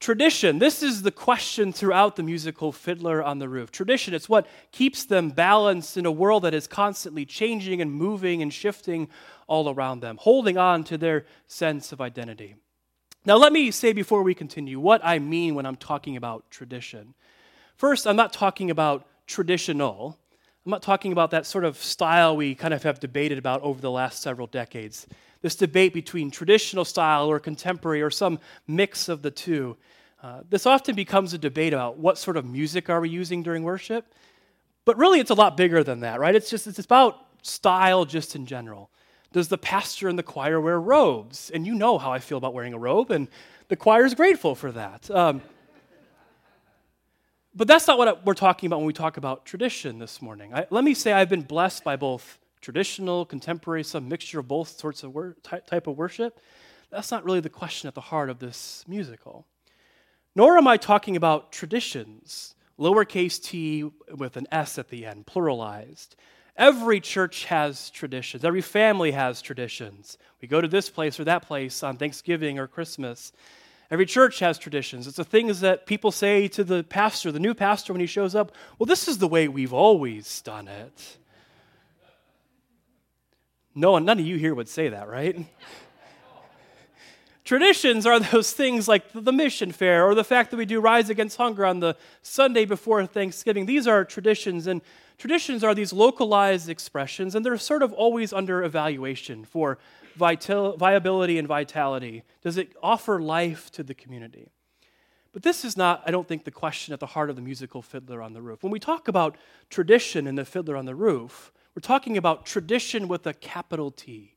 Tradition, 0.00 0.58
this 0.58 0.82
is 0.82 1.02
the 1.02 1.10
question 1.10 1.74
throughout 1.74 2.16
the 2.16 2.22
musical 2.22 2.72
Fiddler 2.72 3.22
on 3.22 3.38
the 3.38 3.50
Roof. 3.50 3.70
Tradition, 3.70 4.14
it's 4.14 4.30
what 4.30 4.46
keeps 4.72 5.04
them 5.04 5.28
balanced 5.28 5.98
in 5.98 6.06
a 6.06 6.10
world 6.10 6.44
that 6.44 6.54
is 6.54 6.66
constantly 6.66 7.26
changing 7.26 7.82
and 7.82 7.92
moving 7.92 8.40
and 8.40 8.50
shifting 8.50 9.08
all 9.46 9.68
around 9.68 10.00
them, 10.00 10.16
holding 10.18 10.56
on 10.56 10.84
to 10.84 10.96
their 10.96 11.26
sense 11.46 11.92
of 11.92 12.00
identity. 12.00 12.56
Now, 13.26 13.36
let 13.36 13.52
me 13.52 13.70
say 13.70 13.92
before 13.92 14.22
we 14.22 14.34
continue 14.34 14.80
what 14.80 15.02
I 15.04 15.18
mean 15.18 15.54
when 15.54 15.66
I'm 15.66 15.76
talking 15.76 16.16
about 16.16 16.50
tradition. 16.50 17.12
First, 17.76 18.06
I'm 18.06 18.16
not 18.16 18.32
talking 18.32 18.70
about 18.70 19.06
traditional. 19.26 20.18
I'm 20.64 20.70
not 20.70 20.82
talking 20.82 21.12
about 21.12 21.30
that 21.32 21.44
sort 21.44 21.64
of 21.64 21.76
style 21.76 22.38
we 22.38 22.54
kind 22.54 22.72
of 22.72 22.82
have 22.84 23.00
debated 23.00 23.36
about 23.36 23.60
over 23.60 23.82
the 23.82 23.90
last 23.90 24.22
several 24.22 24.46
decades. 24.46 25.06
This 25.42 25.56
debate 25.56 25.94
between 25.94 26.30
traditional 26.30 26.84
style 26.84 27.28
or 27.28 27.40
contemporary 27.40 28.02
or 28.02 28.10
some 28.10 28.38
mix 28.66 29.08
of 29.08 29.22
the 29.22 29.30
two. 29.30 29.76
Uh, 30.22 30.42
this 30.48 30.66
often 30.66 30.94
becomes 30.94 31.32
a 31.32 31.38
debate 31.38 31.72
about 31.72 31.96
what 31.96 32.18
sort 32.18 32.36
of 32.36 32.44
music 32.44 32.90
are 32.90 33.00
we 33.00 33.08
using 33.08 33.42
during 33.42 33.62
worship. 33.62 34.12
But 34.84 34.98
really, 34.98 35.20
it's 35.20 35.30
a 35.30 35.34
lot 35.34 35.56
bigger 35.56 35.82
than 35.82 36.00
that, 36.00 36.20
right? 36.20 36.34
It's 36.34 36.50
just 36.50 36.66
it's 36.66 36.78
about 36.78 37.26
style 37.42 38.04
just 38.04 38.36
in 38.36 38.46
general. 38.46 38.90
Does 39.32 39.48
the 39.48 39.58
pastor 39.58 40.08
and 40.08 40.18
the 40.18 40.22
choir 40.22 40.60
wear 40.60 40.80
robes? 40.80 41.50
And 41.50 41.66
you 41.66 41.74
know 41.74 41.98
how 41.98 42.12
I 42.12 42.18
feel 42.18 42.38
about 42.38 42.52
wearing 42.52 42.74
a 42.74 42.78
robe, 42.78 43.10
and 43.10 43.28
the 43.68 43.76
choir 43.76 44.04
is 44.04 44.14
grateful 44.14 44.54
for 44.54 44.72
that. 44.72 45.10
Um, 45.10 45.42
but 47.54 47.66
that's 47.66 47.86
not 47.86 47.98
what 47.98 48.24
we're 48.24 48.34
talking 48.34 48.66
about 48.66 48.78
when 48.78 48.86
we 48.86 48.92
talk 48.92 49.16
about 49.16 49.44
tradition 49.44 49.98
this 49.98 50.20
morning. 50.20 50.54
I, 50.54 50.66
let 50.70 50.84
me 50.84 50.94
say 50.94 51.12
I've 51.12 51.28
been 51.28 51.42
blessed 51.42 51.84
by 51.84 51.96
both 51.96 52.38
traditional, 52.60 53.24
contemporary, 53.24 53.82
some 53.84 54.08
mixture 54.08 54.40
of 54.40 54.48
both 54.48 54.78
sorts 54.78 55.02
of 55.02 55.14
wor- 55.14 55.36
type 55.42 55.86
of 55.86 55.96
worship. 55.96 56.40
That's 56.90 57.10
not 57.10 57.24
really 57.24 57.40
the 57.40 57.48
question 57.48 57.88
at 57.88 57.94
the 57.94 58.00
heart 58.00 58.30
of 58.30 58.38
this 58.38 58.84
musical. 58.88 59.46
Nor 60.34 60.58
am 60.58 60.68
I 60.68 60.76
talking 60.76 61.16
about 61.16 61.52
traditions, 61.52 62.54
lowercase 62.78 63.42
t 63.42 63.90
with 64.16 64.36
an 64.36 64.46
S 64.52 64.78
at 64.78 64.88
the 64.88 65.06
end, 65.06 65.26
pluralized. 65.26 66.10
Every 66.56 67.00
church 67.00 67.44
has 67.46 67.90
traditions. 67.90 68.44
Every 68.44 68.60
family 68.60 69.12
has 69.12 69.40
traditions. 69.40 70.18
We 70.42 70.48
go 70.48 70.60
to 70.60 70.68
this 70.68 70.90
place 70.90 71.18
or 71.18 71.24
that 71.24 71.46
place 71.46 71.82
on 71.82 71.96
Thanksgiving 71.96 72.58
or 72.58 72.66
Christmas. 72.66 73.32
Every 73.90 74.06
church 74.06 74.38
has 74.40 74.58
traditions. 74.58 75.06
It's 75.06 75.16
the 75.16 75.24
things 75.24 75.60
that 75.60 75.86
people 75.86 76.12
say 76.12 76.48
to 76.48 76.62
the 76.62 76.84
pastor, 76.84 77.32
the 77.32 77.40
new 77.40 77.54
pastor, 77.54 77.92
when 77.92 78.00
he 78.00 78.06
shows 78.06 78.34
up. 78.34 78.52
Well, 78.78 78.86
this 78.86 79.08
is 79.08 79.18
the 79.18 79.26
way 79.26 79.48
we've 79.48 79.72
always 79.72 80.42
done 80.42 80.68
it. 80.68 81.16
No, 83.74 83.92
one, 83.92 84.04
none 84.04 84.18
of 84.18 84.26
you 84.26 84.36
here 84.36 84.54
would 84.54 84.68
say 84.68 84.88
that, 84.88 85.08
right? 85.08 85.46
Traditions 87.44 88.06
are 88.06 88.20
those 88.20 88.52
things 88.52 88.86
like 88.86 89.04
the 89.12 89.32
mission 89.32 89.72
fair 89.72 90.04
or 90.04 90.14
the 90.14 90.24
fact 90.24 90.50
that 90.50 90.56
we 90.56 90.66
do 90.66 90.80
Rise 90.80 91.10
Against 91.10 91.36
Hunger 91.36 91.66
on 91.66 91.80
the 91.80 91.96
Sunday 92.22 92.64
before 92.64 93.04
Thanksgiving. 93.06 93.66
These 93.66 93.86
are 93.86 94.04
traditions, 94.04 94.66
and 94.66 94.82
traditions 95.18 95.64
are 95.64 95.74
these 95.74 95.92
localized 95.92 96.68
expressions, 96.68 97.34
and 97.34 97.44
they're 97.44 97.58
sort 97.58 97.82
of 97.82 97.92
always 97.92 98.32
under 98.32 98.62
evaluation 98.62 99.44
for 99.44 99.78
vital, 100.16 100.76
viability 100.76 101.38
and 101.38 101.48
vitality? 101.48 102.22
Does 102.42 102.56
it 102.56 102.72
offer 102.82 103.20
life 103.20 103.70
to 103.72 103.82
the 103.82 103.94
community? 103.94 104.50
But 105.32 105.42
this 105.42 105.64
is 105.64 105.76
not, 105.76 106.02
I 106.06 106.10
don't 106.10 106.26
think, 106.26 106.44
the 106.44 106.50
question 106.50 106.92
at 106.92 107.00
the 107.00 107.06
heart 107.06 107.30
of 107.30 107.36
the 107.36 107.42
musical 107.42 107.82
Fiddler 107.82 108.20
on 108.20 108.32
the 108.32 108.42
Roof. 108.42 108.62
When 108.62 108.72
we 108.72 108.80
talk 108.80 109.08
about 109.08 109.36
tradition 109.68 110.26
in 110.26 110.34
the 110.34 110.44
Fiddler 110.44 110.76
on 110.76 110.86
the 110.86 110.94
Roof, 110.94 111.52
we're 111.74 111.80
talking 111.80 112.16
about 112.16 112.46
tradition 112.46 113.08
with 113.08 113.26
a 113.26 113.34
capital 113.34 113.90
T. 113.90 114.34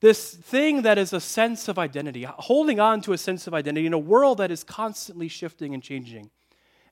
This 0.00 0.34
thing 0.34 0.82
that 0.82 0.98
is 0.98 1.12
a 1.12 1.20
sense 1.20 1.68
of 1.68 1.78
identity, 1.78 2.24
holding 2.24 2.80
on 2.80 3.00
to 3.02 3.12
a 3.12 3.18
sense 3.18 3.46
of 3.46 3.54
identity 3.54 3.86
in 3.86 3.92
a 3.92 3.98
world 3.98 4.38
that 4.38 4.50
is 4.50 4.62
constantly 4.62 5.28
shifting 5.28 5.72
and 5.72 5.82
changing. 5.82 6.30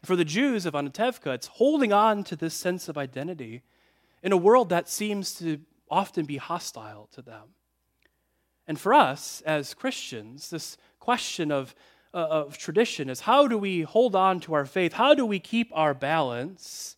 For 0.05 0.17
the 0.17 0.25
Jews 0.25 0.65
of 0.65 0.75
Anatevka, 0.75 1.35
it's 1.35 1.47
holding 1.47 1.93
on 1.93 2.25
to 2.25 2.37
this 2.37 2.55
sense 2.55 2.89
of 2.89 2.97
identity 2.97 3.63
in 4.23 4.33
a 4.33 4.37
world 4.37 4.69
that 4.71 4.89
seems 4.89 5.35
to 5.37 5.61
often 5.91 6.25
be 6.25 6.37
hostile 6.39 7.09
to 7.13 7.21
them. 7.21 7.55
And 8.67 8.81
for 8.81 8.95
us 8.95 9.43
as 9.45 9.75
Christians, 9.75 10.51
this 10.51 10.79
question 10.99 11.53
of, 11.53 11.75
uh, 12.15 12.27
of 12.31 12.57
tradition 12.57 13.11
is 13.11 13.21
how 13.21 13.47
do 13.47 13.59
we 13.59 13.83
hold 13.83 14.17
on 14.17 14.41
to 14.41 14.55
our 14.55 14.65
faith? 14.65 14.95
How 14.95 15.15
do 15.15 15.27
we 15.27 15.39
keep 15.39 15.71
our 15.75 15.93
balance 15.93 16.97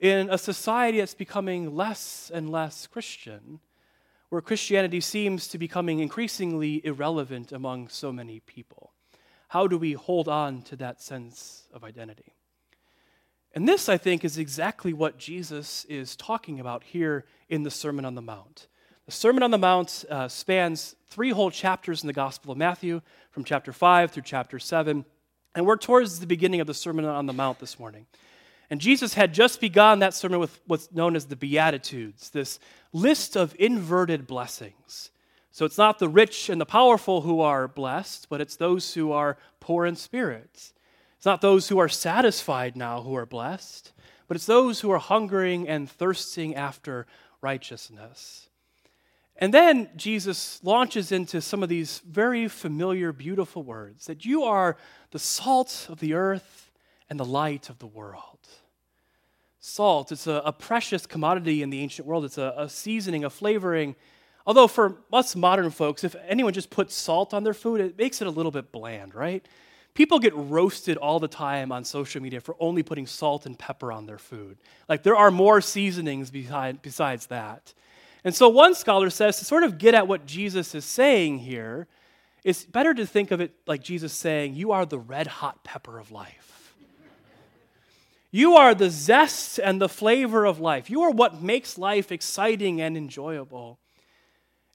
in 0.00 0.30
a 0.30 0.38
society 0.38 0.98
that's 0.98 1.14
becoming 1.14 1.74
less 1.74 2.30
and 2.32 2.50
less 2.50 2.86
Christian, 2.86 3.60
where 4.28 4.40
Christianity 4.40 5.00
seems 5.00 5.48
to 5.48 5.58
be 5.58 5.66
becoming 5.66 6.00
increasingly 6.00 6.84
irrelevant 6.84 7.52
among 7.52 7.88
so 7.88 8.12
many 8.12 8.40
people? 8.40 8.92
How 9.48 9.66
do 9.66 9.78
we 9.78 9.92
hold 9.92 10.28
on 10.28 10.62
to 10.62 10.76
that 10.76 11.00
sense 11.00 11.66
of 11.72 11.82
identity? 11.82 12.34
And 13.54 13.66
this, 13.66 13.88
I 13.88 13.96
think, 13.96 14.24
is 14.24 14.36
exactly 14.36 14.92
what 14.92 15.18
Jesus 15.18 15.84
is 15.86 16.14
talking 16.14 16.60
about 16.60 16.84
here 16.84 17.24
in 17.48 17.62
the 17.62 17.70
Sermon 17.70 18.04
on 18.04 18.14
the 18.14 18.22
Mount. 18.22 18.68
The 19.06 19.12
Sermon 19.12 19.42
on 19.42 19.50
the 19.50 19.58
Mount 19.58 20.04
uh, 20.10 20.28
spans 20.28 20.94
three 21.08 21.30
whole 21.30 21.50
chapters 21.50 22.02
in 22.02 22.06
the 22.06 22.12
Gospel 22.12 22.52
of 22.52 22.58
Matthew, 22.58 23.00
from 23.30 23.42
chapter 23.42 23.72
5 23.72 24.10
through 24.10 24.24
chapter 24.24 24.58
7. 24.58 25.04
And 25.54 25.66
we're 25.66 25.78
towards 25.78 26.20
the 26.20 26.26
beginning 26.26 26.60
of 26.60 26.66
the 26.66 26.74
Sermon 26.74 27.06
on 27.06 27.24
the 27.24 27.32
Mount 27.32 27.58
this 27.58 27.78
morning. 27.78 28.06
And 28.70 28.80
Jesus 28.80 29.14
had 29.14 29.32
just 29.32 29.60
begun 29.60 30.00
that 30.00 30.14
sermon 30.14 30.40
with 30.40 30.60
what's 30.66 30.92
known 30.92 31.16
as 31.16 31.26
the 31.26 31.36
Beatitudes, 31.36 32.30
this 32.30 32.58
list 32.92 33.36
of 33.36 33.56
inverted 33.58 34.26
blessings. 34.26 35.10
So 35.50 35.64
it's 35.64 35.78
not 35.78 35.98
the 35.98 36.08
rich 36.08 36.48
and 36.48 36.60
the 36.60 36.66
powerful 36.66 37.22
who 37.22 37.40
are 37.40 37.66
blessed, 37.66 38.28
but 38.28 38.40
it's 38.40 38.56
those 38.56 38.94
who 38.94 39.12
are 39.12 39.38
poor 39.60 39.86
in 39.86 39.96
spirit. 39.96 40.72
It's 41.16 41.26
not 41.26 41.40
those 41.40 41.68
who 41.68 41.78
are 41.78 41.88
satisfied 41.88 42.76
now 42.76 43.02
who 43.02 43.16
are 43.16 43.26
blessed, 43.26 43.92
but 44.28 44.36
it's 44.36 44.46
those 44.46 44.80
who 44.80 44.90
are 44.90 44.98
hungering 44.98 45.66
and 45.66 45.90
thirsting 45.90 46.54
after 46.54 47.06
righteousness. 47.40 48.48
And 49.36 49.54
then 49.54 49.88
Jesus 49.96 50.60
launches 50.62 51.10
into 51.10 51.40
some 51.40 51.62
of 51.62 51.68
these 51.68 52.00
very 52.00 52.48
familiar, 52.48 53.12
beautiful 53.12 53.62
words 53.62 54.06
that 54.06 54.24
you 54.24 54.42
are 54.42 54.76
the 55.10 55.18
salt 55.18 55.86
of 55.88 56.00
the 56.00 56.14
earth 56.14 56.67
and 57.10 57.18
the 57.18 57.24
light 57.24 57.70
of 57.70 57.78
the 57.78 57.86
world. 57.86 58.38
Salt, 59.60 60.12
it's 60.12 60.26
a, 60.26 60.42
a 60.44 60.52
precious 60.52 61.06
commodity 61.06 61.62
in 61.62 61.70
the 61.70 61.80
ancient 61.80 62.06
world. 62.06 62.24
It's 62.24 62.38
a, 62.38 62.54
a 62.56 62.68
seasoning, 62.68 63.24
a 63.24 63.30
flavoring. 63.30 63.96
Although 64.46 64.68
for 64.68 64.96
us 65.12 65.36
modern 65.36 65.70
folks, 65.70 66.04
if 66.04 66.14
anyone 66.26 66.52
just 66.52 66.70
puts 66.70 66.94
salt 66.94 67.34
on 67.34 67.44
their 67.44 67.54
food, 67.54 67.80
it 67.80 67.98
makes 67.98 68.20
it 68.22 68.26
a 68.26 68.30
little 68.30 68.52
bit 68.52 68.72
bland, 68.72 69.14
right? 69.14 69.46
People 69.94 70.20
get 70.20 70.32
roasted 70.34 70.96
all 70.96 71.18
the 71.18 71.28
time 71.28 71.72
on 71.72 71.84
social 71.84 72.22
media 72.22 72.40
for 72.40 72.54
only 72.60 72.82
putting 72.82 73.06
salt 73.06 73.46
and 73.46 73.58
pepper 73.58 73.90
on 73.90 74.06
their 74.06 74.18
food. 74.18 74.58
Like 74.88 75.02
there 75.02 75.16
are 75.16 75.30
more 75.30 75.60
seasonings 75.60 76.30
behind, 76.30 76.82
besides 76.82 77.26
that. 77.26 77.74
And 78.24 78.34
so 78.34 78.48
one 78.48 78.74
scholar 78.74 79.10
says 79.10 79.38
to 79.38 79.44
sort 79.44 79.64
of 79.64 79.76
get 79.76 79.94
at 79.94 80.06
what 80.06 80.24
Jesus 80.24 80.74
is 80.74 80.84
saying 80.84 81.40
here, 81.40 81.88
it's 82.44 82.64
better 82.64 82.94
to 82.94 83.06
think 83.06 83.30
of 83.30 83.40
it 83.40 83.54
like 83.66 83.82
Jesus 83.82 84.12
saying, 84.12 84.54
You 84.54 84.72
are 84.72 84.86
the 84.86 84.98
red 84.98 85.26
hot 85.26 85.64
pepper 85.64 85.98
of 85.98 86.10
life. 86.12 86.57
You 88.30 88.56
are 88.56 88.74
the 88.74 88.90
zest 88.90 89.58
and 89.58 89.80
the 89.80 89.88
flavor 89.88 90.44
of 90.44 90.60
life. 90.60 90.90
You 90.90 91.02
are 91.02 91.10
what 91.10 91.42
makes 91.42 91.78
life 91.78 92.12
exciting 92.12 92.80
and 92.80 92.96
enjoyable. 92.96 93.78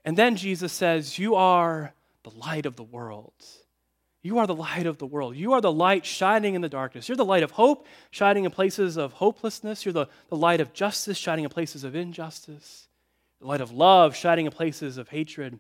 And 0.04 0.18
then 0.18 0.36
Jesus 0.36 0.74
says, 0.74 1.20
You 1.20 1.36
are 1.36 1.94
the 2.24 2.32
light 2.32 2.66
of 2.66 2.76
the 2.76 2.84
world. 2.84 3.34
You 4.22 4.40
are 4.40 4.48
the 4.48 4.56
light 4.56 4.86
of 4.86 4.98
the 4.98 5.06
world. 5.06 5.36
You 5.36 5.54
are 5.54 5.62
the 5.62 5.72
light 5.72 6.06
shining 6.06 6.56
in 6.56 6.62
the 6.62 6.70
darkness. 6.70 7.10
You're 7.10 7.18
the 7.18 7.26
light 7.26 7.44
of 7.44 7.52
hope, 7.52 7.86
shining 8.10 8.46
in 8.46 8.52
places 8.52 8.96
of 8.98 9.14
hopelessness. 9.14 9.86
You're 9.86 9.94
the, 9.94 10.08
the 10.30 10.38
light 10.38 10.62
of 10.62 10.74
justice, 10.74 11.18
shining 11.18 11.44
in 11.44 11.50
places 11.50 11.84
of 11.84 11.94
injustice 11.94 12.88
the 13.44 13.50
light 13.50 13.62
of 13.62 13.72
love 13.72 14.16
shining 14.16 14.46
in 14.46 14.52
places 14.52 14.98
of 14.98 15.10
hatred, 15.10 15.60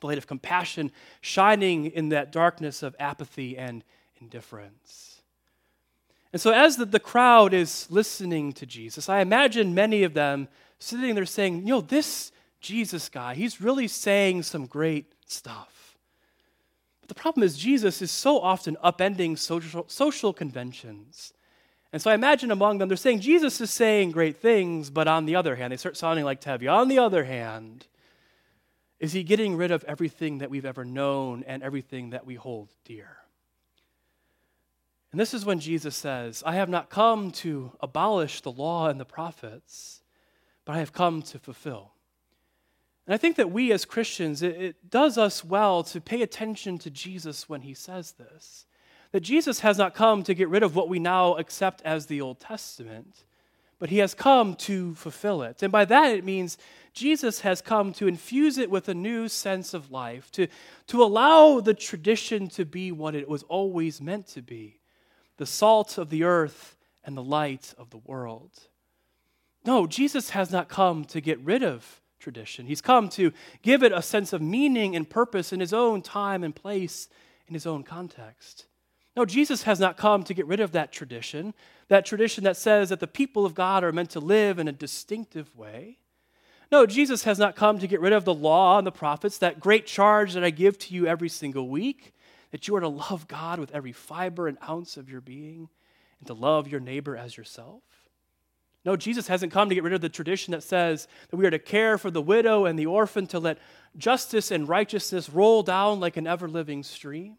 the 0.00 0.06
light 0.06 0.18
of 0.18 0.26
compassion 0.26 0.90
shining 1.20 1.86
in 1.86 2.08
that 2.08 2.32
darkness 2.32 2.82
of 2.82 2.96
apathy 2.98 3.56
and 3.56 3.84
indifference. 4.20 5.11
And 6.32 6.40
so, 6.40 6.50
as 6.52 6.76
the, 6.76 6.86
the 6.86 7.00
crowd 7.00 7.52
is 7.52 7.86
listening 7.90 8.52
to 8.54 8.66
Jesus, 8.66 9.08
I 9.08 9.20
imagine 9.20 9.74
many 9.74 10.02
of 10.02 10.14
them 10.14 10.48
sitting 10.78 11.14
there 11.14 11.26
saying, 11.26 11.66
You 11.66 11.74
know, 11.74 11.80
this 11.80 12.32
Jesus 12.60 13.08
guy, 13.08 13.34
he's 13.34 13.60
really 13.60 13.88
saying 13.88 14.44
some 14.44 14.66
great 14.66 15.12
stuff. 15.26 15.96
But 17.00 17.08
the 17.08 17.14
problem 17.14 17.42
is, 17.44 17.58
Jesus 17.58 18.00
is 18.00 18.10
so 18.10 18.40
often 18.40 18.76
upending 18.82 19.38
social, 19.38 19.84
social 19.88 20.32
conventions 20.32 21.32
and 21.92 22.00
so 22.00 22.10
I 22.10 22.14
imagine 22.14 22.50
among 22.50 22.78
them, 22.78 22.88
they're 22.88 22.96
saying 22.96 23.20
Jesus 23.20 23.60
is 23.60 23.70
saying 23.70 24.12
great 24.12 24.38
things, 24.38 24.88
but 24.88 25.06
on 25.06 25.26
the 25.26 25.36
other 25.36 25.56
hand, 25.56 25.72
they 25.72 25.76
start 25.76 25.96
sounding 25.96 26.24
like 26.24 26.40
Tevye. 26.40 26.72
On 26.72 26.88
the 26.88 26.98
other 26.98 27.24
hand, 27.24 27.86
is 28.98 29.12
he 29.12 29.22
getting 29.22 29.56
rid 29.56 29.70
of 29.70 29.84
everything 29.84 30.38
that 30.38 30.48
we've 30.48 30.64
ever 30.64 30.86
known 30.86 31.44
and 31.46 31.62
everything 31.62 32.10
that 32.10 32.24
we 32.24 32.34
hold 32.34 32.70
dear? 32.86 33.18
And 35.12 35.20
this 35.20 35.34
is 35.34 35.44
when 35.44 35.60
Jesus 35.60 35.94
says, 35.94 36.42
I 36.44 36.54
have 36.54 36.70
not 36.70 36.88
come 36.88 37.30
to 37.32 37.72
abolish 37.80 38.40
the 38.40 38.50
law 38.50 38.88
and 38.88 38.98
the 38.98 39.04
prophets, 39.04 40.00
but 40.64 40.74
I 40.74 40.78
have 40.78 40.94
come 40.94 41.20
to 41.22 41.38
fulfill. 41.38 41.92
And 43.06 43.12
I 43.12 43.18
think 43.18 43.36
that 43.36 43.50
we 43.50 43.72
as 43.72 43.84
Christians, 43.84 44.42
it, 44.42 44.60
it 44.60 44.90
does 44.90 45.18
us 45.18 45.44
well 45.44 45.82
to 45.84 46.00
pay 46.00 46.22
attention 46.22 46.78
to 46.78 46.90
Jesus 46.90 47.48
when 47.48 47.60
he 47.60 47.74
says 47.74 48.12
this 48.12 48.66
that 49.10 49.20
Jesus 49.20 49.60
has 49.60 49.76
not 49.76 49.92
come 49.92 50.22
to 50.22 50.32
get 50.32 50.48
rid 50.48 50.62
of 50.62 50.74
what 50.74 50.88
we 50.88 50.98
now 50.98 51.34
accept 51.34 51.82
as 51.82 52.06
the 52.06 52.22
Old 52.22 52.40
Testament, 52.40 53.24
but 53.78 53.90
he 53.90 53.98
has 53.98 54.14
come 54.14 54.54
to 54.54 54.94
fulfill 54.94 55.42
it. 55.42 55.62
And 55.62 55.70
by 55.70 55.84
that, 55.84 56.14
it 56.14 56.24
means 56.24 56.56
Jesus 56.94 57.40
has 57.40 57.60
come 57.60 57.92
to 57.92 58.08
infuse 58.08 58.56
it 58.56 58.70
with 58.70 58.88
a 58.88 58.94
new 58.94 59.28
sense 59.28 59.74
of 59.74 59.90
life, 59.90 60.30
to, 60.32 60.46
to 60.86 61.02
allow 61.02 61.60
the 61.60 61.74
tradition 61.74 62.48
to 62.48 62.64
be 62.64 62.90
what 62.90 63.14
it 63.14 63.28
was 63.28 63.42
always 63.42 64.00
meant 64.00 64.28
to 64.28 64.40
be 64.40 64.78
the 65.42 65.46
salt 65.46 65.98
of 65.98 66.08
the 66.08 66.22
earth 66.22 66.76
and 67.02 67.16
the 67.16 67.22
light 67.22 67.74
of 67.76 67.90
the 67.90 67.98
world. 67.98 68.52
No, 69.64 69.88
Jesus 69.88 70.30
has 70.30 70.52
not 70.52 70.68
come 70.68 71.04
to 71.06 71.20
get 71.20 71.40
rid 71.40 71.64
of 71.64 72.00
tradition. 72.20 72.66
He's 72.66 72.80
come 72.80 73.08
to 73.08 73.32
give 73.60 73.82
it 73.82 73.90
a 73.90 74.02
sense 74.02 74.32
of 74.32 74.40
meaning 74.40 74.94
and 74.94 75.10
purpose 75.10 75.52
in 75.52 75.58
his 75.58 75.72
own 75.72 76.00
time 76.00 76.44
and 76.44 76.54
place, 76.54 77.08
in 77.48 77.54
his 77.54 77.66
own 77.66 77.82
context. 77.82 78.66
No, 79.16 79.24
Jesus 79.24 79.64
has 79.64 79.80
not 79.80 79.96
come 79.96 80.22
to 80.22 80.32
get 80.32 80.46
rid 80.46 80.60
of 80.60 80.70
that 80.70 80.92
tradition, 80.92 81.54
that 81.88 82.06
tradition 82.06 82.44
that 82.44 82.56
says 82.56 82.90
that 82.90 83.00
the 83.00 83.08
people 83.08 83.44
of 83.44 83.56
God 83.56 83.82
are 83.82 83.90
meant 83.90 84.10
to 84.10 84.20
live 84.20 84.60
in 84.60 84.68
a 84.68 84.72
distinctive 84.72 85.56
way. 85.56 85.98
No, 86.70 86.86
Jesus 86.86 87.24
has 87.24 87.36
not 87.36 87.56
come 87.56 87.80
to 87.80 87.88
get 87.88 88.00
rid 88.00 88.12
of 88.12 88.24
the 88.24 88.32
law 88.32 88.78
and 88.78 88.86
the 88.86 88.92
prophets, 88.92 89.38
that 89.38 89.58
great 89.58 89.86
charge 89.86 90.34
that 90.34 90.44
I 90.44 90.50
give 90.50 90.78
to 90.78 90.94
you 90.94 91.08
every 91.08 91.28
single 91.28 91.68
week, 91.68 92.14
that 92.52 92.68
you 92.68 92.76
are 92.76 92.80
to 92.80 92.88
love 92.88 93.26
God 93.26 93.58
with 93.58 93.72
every 93.74 93.92
fiber 93.92 94.46
and 94.46 94.58
ounce 94.68 94.96
of 94.96 95.10
your 95.10 95.20
being 95.20 95.68
and 96.20 96.26
to 96.28 96.34
love 96.34 96.68
your 96.68 96.80
neighbor 96.80 97.16
as 97.16 97.36
yourself. 97.36 97.82
No, 98.84 98.96
Jesus 98.96 99.28
hasn't 99.28 99.52
come 99.52 99.68
to 99.68 99.74
get 99.74 99.84
rid 99.84 99.92
of 99.92 100.00
the 100.00 100.08
tradition 100.08 100.52
that 100.52 100.62
says 100.62 101.08
that 101.30 101.36
we 101.36 101.46
are 101.46 101.50
to 101.50 101.58
care 101.58 101.98
for 101.98 102.10
the 102.10 102.22
widow 102.22 102.64
and 102.64 102.78
the 102.78 102.86
orphan, 102.86 103.26
to 103.28 103.38
let 103.38 103.58
justice 103.96 104.50
and 104.50 104.68
righteousness 104.68 105.30
roll 105.30 105.62
down 105.62 106.00
like 106.00 106.16
an 106.16 106.26
ever 106.26 106.48
living 106.48 106.82
stream. 106.82 107.36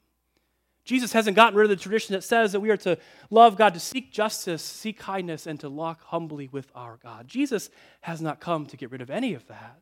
Jesus 0.86 1.14
hasn't 1.14 1.36
gotten 1.36 1.58
rid 1.58 1.66
of 1.66 1.70
the 1.70 1.82
tradition 1.82 2.14
that 2.14 2.24
says 2.24 2.52
that 2.52 2.60
we 2.60 2.70
are 2.70 2.78
to 2.78 2.98
love 3.30 3.58
God, 3.58 3.74
to 3.74 3.80
seek 3.80 4.12
justice, 4.12 4.62
seek 4.62 5.00
kindness, 5.00 5.48
and 5.48 5.60
to 5.62 5.70
walk 5.70 6.02
humbly 6.06 6.50
with 6.52 6.72
our 6.76 6.98
God. 7.02 7.28
Jesus 7.28 7.70
has 8.02 8.22
not 8.22 8.42
come 8.42 8.66
to 8.66 8.78
get 8.78 8.92
rid 8.92 9.02
of 9.02 9.10
any 9.10 9.34
of 9.34 9.48
that. 9.48 9.82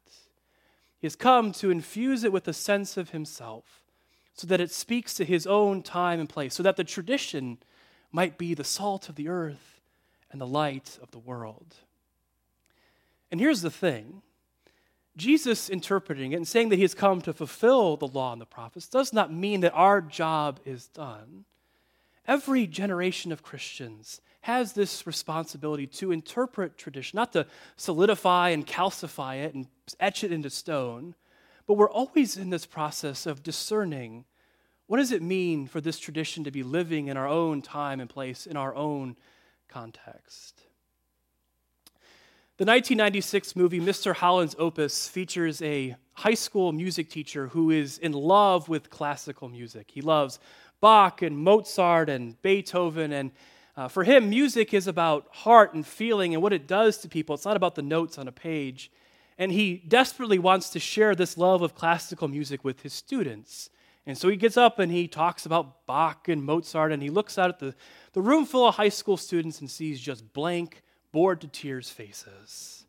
He 1.00 1.06
has 1.06 1.16
come 1.16 1.52
to 1.54 1.72
infuse 1.72 2.24
it 2.24 2.32
with 2.32 2.48
a 2.48 2.54
sense 2.54 2.98
of 2.98 3.12
himself 3.12 3.81
so 4.34 4.48
that 4.48 4.62
it 4.62 4.72
speaks 4.72 5.14
to 5.16 5.26
his 5.26 5.46
own 5.46 5.84
time 5.84 6.20
and 6.20 6.30
place, 6.30 6.54
so 6.54 6.64
that 6.64 6.78
the 6.78 6.84
tradition 6.84 7.58
might 8.12 8.38
be 8.38 8.54
the 8.54 8.64
salt 8.64 9.10
of 9.10 9.16
the 9.16 9.28
earth 9.28 9.82
and 10.32 10.40
the 10.40 10.48
light 10.48 10.98
of 11.02 11.12
the 11.12 11.20
world. 11.20 11.76
And 13.30 13.40
here's 13.40 13.62
the 13.62 13.72
thing 13.72 14.22
Jesus 15.18 15.70
interpreting 15.70 16.32
it 16.32 16.38
and 16.38 16.48
saying 16.48 16.70
that 16.70 16.78
he 16.78 16.84
has 16.84 16.94
come 16.94 17.22
to 17.22 17.34
fulfill 17.34 17.98
the 17.98 18.08
law 18.08 18.32
and 18.32 18.42
the 18.42 18.46
prophets 18.46 18.88
does 18.88 19.12
not 19.12 19.34
mean 19.34 19.62
that 19.62 19.74
our 19.74 20.02
job 20.02 20.60
is 20.66 20.88
done. 20.88 21.46
Every 22.28 22.68
generation 22.68 23.32
of 23.32 23.44
Christians 23.44 24.22
has 24.42 24.74
this 24.74 25.06
responsibility 25.06 25.86
to 25.86 26.12
interpret 26.12 26.78
tradition, 26.78 27.18
not 27.18 27.34
to 27.34 27.46
solidify 27.76 28.50
and 28.50 28.66
calcify 28.66 29.44
it 29.44 29.54
and 29.54 29.68
etch 30.00 30.24
it 30.24 30.32
into 30.32 30.50
stone, 30.50 31.14
but 31.72 31.78
we're 31.78 31.90
always 31.90 32.36
in 32.36 32.50
this 32.50 32.66
process 32.66 33.26
of 33.26 33.44
discerning 33.44 34.26
what 34.88 34.98
does 34.98 35.14
it 35.14 35.22
mean 35.22 35.68
for 35.68 35.80
this 35.80 35.98
tradition 35.98 36.44
to 36.44 36.52
be 36.52 36.64
living 36.64 37.08
in 37.08 37.16
our 37.16 37.30
own 37.30 37.62
time 37.62 38.02
and 38.02 38.10
place, 38.10 38.46
in 38.46 38.58
our 38.58 38.76
own 38.76 39.16
context. 39.70 40.64
The 42.58 42.66
1996 42.66 43.56
movie 43.56 43.80
Mr. 43.80 44.14
Holland's 44.14 44.54
Opus 44.60 45.08
features 45.08 45.62
a 45.62 45.96
high 46.12 46.34
school 46.34 46.74
music 46.74 47.10
teacher 47.10 47.48
who 47.48 47.72
is 47.72 47.98
in 48.00 48.12
love 48.12 48.68
with 48.68 48.90
classical 48.90 49.48
music. 49.48 49.92
He 49.92 50.02
loves 50.02 50.40
Bach 50.82 51.22
and 51.22 51.38
Mozart 51.38 52.10
and 52.10 52.36
Beethoven, 52.42 53.14
and 53.14 53.32
uh, 53.78 53.88
for 53.88 54.04
him, 54.04 54.30
music 54.30 54.74
is 54.74 54.88
about 54.88 55.26
heart 55.32 55.74
and 55.74 55.88
feeling 55.88 56.34
and 56.34 56.44
what 56.44 56.52
it 56.52 56.68
does 56.68 56.98
to 56.98 57.08
people. 57.08 57.34
It's 57.36 57.46
not 57.46 57.56
about 57.56 57.76
the 57.76 57.82
notes 57.82 58.18
on 58.18 58.28
a 58.28 58.34
page. 58.34 58.92
And 59.42 59.52
he 59.52 59.82
desperately 59.88 60.38
wants 60.38 60.70
to 60.70 60.80
share 60.80 61.16
this 61.16 61.36
love 61.36 61.64
of 61.64 61.74
classical 61.74 62.28
music 62.28 62.64
with 62.64 62.84
his 62.84 62.94
students. 62.94 63.72
And 64.06 64.16
so 64.16 64.30
he 64.30 64.38
gets 64.38 64.56
up 64.56 64.78
and 64.78 64.92
he 64.92 65.08
talks 65.08 65.48
about 65.48 65.88
Bach 65.88 66.30
and 66.30 66.44
Mozart, 66.44 66.92
and 66.92 67.02
he 67.02 67.10
looks 67.10 67.40
out 67.40 67.50
at 67.50 67.58
the, 67.58 67.74
the 68.14 68.22
room 68.22 68.46
full 68.46 68.68
of 68.68 68.76
high 68.76 68.90
school 68.90 69.18
students 69.18 69.60
and 69.60 69.68
sees 69.68 70.00
just 70.00 70.32
blank, 70.32 70.84
bored 71.12 71.42
to 71.42 71.48
tears 71.48 71.90
faces. 71.90 72.86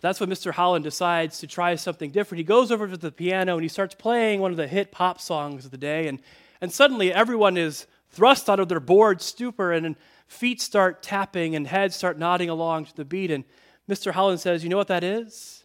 That's 0.00 0.20
when 0.20 0.30
Mr. 0.30 0.52
Holland 0.52 0.84
decides 0.84 1.40
to 1.40 1.48
try 1.48 1.74
something 1.74 2.12
different. 2.12 2.38
He 2.38 2.44
goes 2.44 2.70
over 2.70 2.86
to 2.86 2.96
the 2.96 3.10
piano 3.10 3.54
and 3.54 3.62
he 3.64 3.68
starts 3.68 3.96
playing 3.96 4.38
one 4.38 4.52
of 4.52 4.56
the 4.56 4.68
hit 4.68 4.92
pop 4.92 5.20
songs 5.20 5.64
of 5.64 5.72
the 5.72 5.76
day, 5.76 6.06
and, 6.06 6.22
and 6.60 6.72
suddenly 6.72 7.12
everyone 7.12 7.56
is 7.56 7.88
thrust 8.10 8.48
out 8.48 8.60
of 8.60 8.68
their 8.68 8.78
bored 8.78 9.20
stupor, 9.20 9.72
and 9.72 9.96
feet 10.28 10.60
start 10.60 11.02
tapping 11.02 11.56
and 11.56 11.66
heads 11.66 11.96
start 11.96 12.20
nodding 12.20 12.50
along 12.50 12.84
to 12.84 12.94
the 12.94 13.04
beat. 13.04 13.32
And 13.32 13.42
Mr. 13.88 14.12
Holland 14.12 14.40
says, 14.40 14.62
You 14.62 14.70
know 14.70 14.76
what 14.76 14.88
that 14.88 15.04
is? 15.04 15.64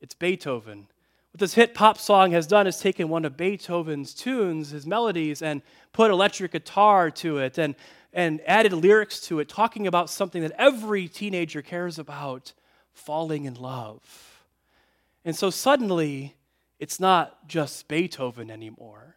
It's 0.00 0.14
Beethoven. 0.14 0.88
What 1.32 1.40
this 1.40 1.54
hit 1.54 1.74
pop 1.74 1.98
song 1.98 2.32
has 2.32 2.46
done 2.46 2.66
is 2.66 2.78
taken 2.78 3.08
one 3.08 3.24
of 3.24 3.36
Beethoven's 3.36 4.14
tunes, 4.14 4.70
his 4.70 4.86
melodies, 4.86 5.42
and 5.42 5.62
put 5.92 6.10
electric 6.10 6.52
guitar 6.52 7.10
to 7.10 7.38
it. 7.38 7.58
And 7.58 7.74
and 8.12 8.40
added 8.46 8.72
lyrics 8.72 9.20
to 9.20 9.40
it, 9.40 9.48
talking 9.48 9.86
about 9.86 10.10
something 10.10 10.42
that 10.42 10.52
every 10.58 11.08
teenager 11.08 11.62
cares 11.62 11.98
about 11.98 12.52
falling 12.92 13.44
in 13.44 13.54
love. 13.54 14.44
And 15.24 15.36
so 15.36 15.50
suddenly, 15.50 16.34
it's 16.78 16.98
not 16.98 17.46
just 17.46 17.86
Beethoven 17.88 18.50
anymore. 18.50 19.16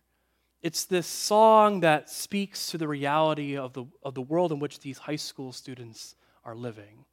It's 0.62 0.86
this 0.86 1.08
song 1.08 1.80
that 1.80 2.10
speaks 2.10 2.68
to 2.68 2.78
the 2.78 2.88
reality 2.88 3.58
of 3.58 3.74
the, 3.74 3.86
of 4.04 4.14
the 4.14 4.22
world 4.22 4.52
in 4.52 4.60
which 4.60 4.80
these 4.80 5.00
high 5.00 5.16
school 5.16 5.52
students 5.52 6.16
are 6.44 6.56
living. 6.56 7.06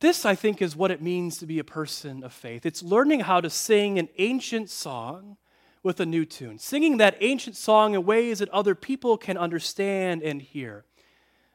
This, 0.00 0.24
I 0.24 0.36
think, 0.36 0.62
is 0.62 0.76
what 0.76 0.92
it 0.92 1.02
means 1.02 1.38
to 1.38 1.46
be 1.46 1.58
a 1.58 1.64
person 1.64 2.22
of 2.22 2.32
faith. 2.32 2.64
It's 2.64 2.82
learning 2.82 3.20
how 3.20 3.40
to 3.40 3.50
sing 3.50 3.98
an 3.98 4.08
ancient 4.18 4.70
song 4.70 5.36
with 5.82 5.98
a 5.98 6.06
new 6.06 6.24
tune, 6.24 6.58
singing 6.58 6.98
that 6.98 7.16
ancient 7.20 7.56
song 7.56 7.94
in 7.94 8.04
ways 8.04 8.38
that 8.38 8.48
other 8.50 8.74
people 8.74 9.16
can 9.16 9.36
understand 9.36 10.22
and 10.22 10.40
hear. 10.40 10.84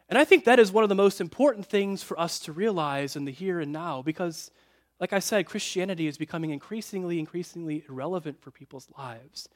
And 0.10 0.18
I 0.18 0.26
think 0.26 0.44
that 0.46 0.60
is 0.60 0.72
one 0.72 0.84
of 0.84 0.90
the 0.90 0.96
most 0.96 1.22
important 1.22 1.66
things 1.66 2.04
for 2.04 2.20
us 2.20 2.40
to 2.40 2.52
realize 2.52 3.16
in 3.16 3.26
the 3.26 3.32
here 3.32 3.62
and 3.62 3.72
now 3.72 4.02
because, 4.02 4.52
like 5.00 5.14
I 5.14 5.20
said, 5.20 5.46
Christianity 5.46 6.08
is 6.08 6.18
becoming 6.18 6.50
increasingly, 6.50 7.20
increasingly 7.20 7.86
irrelevant 7.88 8.42
for 8.42 8.52
people's 8.52 8.90
lives. 8.98 9.48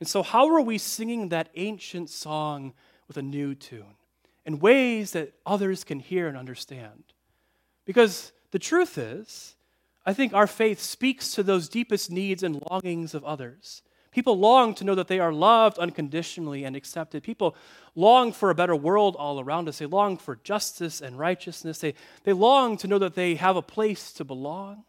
And 0.00 0.08
so, 0.08 0.22
how 0.22 0.48
are 0.54 0.62
we 0.62 0.78
singing 0.78 1.28
that 1.28 1.50
ancient 1.56 2.08
song 2.08 2.72
with 3.06 3.18
a 3.18 3.22
new 3.22 3.54
tune 3.54 3.96
in 4.46 4.60
ways 4.60 5.12
that 5.12 5.34
others 5.44 5.84
can 5.84 6.00
hear 6.00 6.26
and 6.26 6.38
understand? 6.38 7.04
Because 7.90 8.30
the 8.52 8.60
truth 8.60 8.96
is, 8.98 9.56
I 10.06 10.12
think 10.12 10.32
our 10.32 10.46
faith 10.46 10.78
speaks 10.78 11.34
to 11.34 11.42
those 11.42 11.68
deepest 11.68 12.08
needs 12.08 12.44
and 12.44 12.62
longings 12.70 13.14
of 13.14 13.24
others. 13.24 13.82
People 14.12 14.38
long 14.38 14.76
to 14.76 14.84
know 14.84 14.94
that 14.94 15.08
they 15.08 15.18
are 15.18 15.32
loved 15.32 15.76
unconditionally 15.76 16.62
and 16.62 16.76
accepted. 16.76 17.24
People 17.24 17.56
long 17.96 18.30
for 18.30 18.48
a 18.48 18.54
better 18.54 18.76
world 18.76 19.16
all 19.18 19.40
around 19.40 19.68
us. 19.68 19.80
They 19.80 19.86
long 19.86 20.18
for 20.18 20.36
justice 20.36 21.00
and 21.00 21.18
righteousness. 21.18 21.80
They, 21.80 21.94
they 22.22 22.32
long 22.32 22.76
to 22.76 22.86
know 22.86 22.98
that 23.00 23.16
they 23.16 23.34
have 23.34 23.56
a 23.56 23.60
place 23.60 24.12
to 24.12 24.24
belong. 24.24 24.84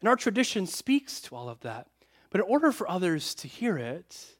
And 0.00 0.08
our 0.08 0.16
tradition 0.16 0.66
speaks 0.66 1.20
to 1.20 1.36
all 1.36 1.50
of 1.50 1.60
that. 1.60 1.88
But 2.30 2.40
in 2.40 2.46
order 2.46 2.72
for 2.72 2.88
others 2.88 3.34
to 3.34 3.46
hear 3.46 3.76
it, 3.76 4.38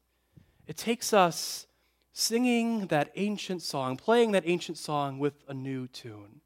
it 0.66 0.78
takes 0.78 1.12
us 1.12 1.66
singing 2.14 2.86
that 2.86 3.12
ancient 3.16 3.60
song, 3.60 3.98
playing 3.98 4.32
that 4.32 4.44
ancient 4.46 4.78
song 4.78 5.18
with 5.18 5.34
a 5.46 5.52
new 5.52 5.88
tune. 5.88 6.40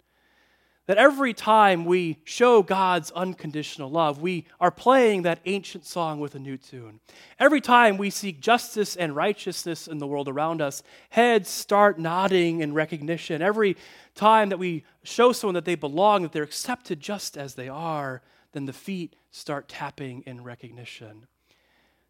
That 0.87 0.99
every 0.99 1.35
time 1.35 1.85
we 1.85 2.19
show 2.23 2.63
God's 2.63 3.11
unconditional 3.11 3.91
love, 3.91 4.23
we 4.23 4.47
are 4.61 4.71
playing 4.71 5.23
that 5.23 5.41
ancient 5.45 5.85
song 5.85 6.21
with 6.21 6.37
a 6.37 6.39
new 6.39 6.57
tune. 6.57 7.01
Every 7.41 7.61
time 7.61 7.97
we 7.97 8.09
seek 8.09 8.41
justice 8.41 8.95
and 8.95 9.17
righteousness 9.17 9.89
in 9.89 9.99
the 9.99 10.07
world 10.07 10.29
around 10.29 10.63
us, 10.63 10.85
heads 11.11 11.49
start 11.49 11.99
nodding 11.99 12.61
in 12.61 12.73
recognition. 12.73 13.43
Every 13.43 13.77
time 14.15 14.51
that 14.51 14.59
we 14.59 14.85
show 15.03 15.33
someone 15.33 15.55
that 15.55 15.65
they 15.65 15.75
belong, 15.75 16.23
that 16.23 16.31
they're 16.31 16.45
accepted 16.45 17.01
just 17.01 17.37
as 17.37 17.55
they 17.55 17.69
are, 17.69 18.23
then 18.53 18.67
the 18.67 18.73
feet 18.73 19.17
start 19.33 19.69
tapping 19.69 20.23
in 20.23 20.45
recognition. 20.45 21.27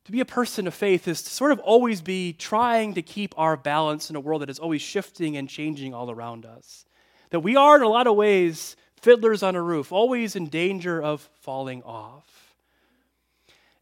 To 0.04 0.12
be 0.12 0.20
a 0.20 0.26
person 0.26 0.66
of 0.66 0.74
faith 0.74 1.08
is 1.08 1.22
to 1.22 1.30
sort 1.30 1.50
of 1.50 1.58
always 1.60 2.02
be 2.02 2.34
trying 2.34 2.92
to 2.94 3.02
keep 3.02 3.34
our 3.38 3.56
balance 3.56 4.10
in 4.10 4.16
a 4.16 4.20
world 4.20 4.42
that 4.42 4.50
is 4.50 4.58
always 4.58 4.82
shifting 4.82 5.36
and 5.38 5.48
changing 5.48 5.94
all 5.94 6.10
around 6.10 6.44
us. 6.44 6.84
That 7.30 7.40
we 7.40 7.56
are, 7.56 7.76
in 7.76 7.82
a 7.82 7.88
lot 7.88 8.06
of 8.06 8.16
ways, 8.16 8.76
fiddlers 8.96 9.42
on 9.42 9.54
a 9.56 9.62
roof, 9.62 9.92
always 9.92 10.36
in 10.36 10.46
danger 10.48 11.02
of 11.02 11.28
falling 11.40 11.82
off. 11.82 12.54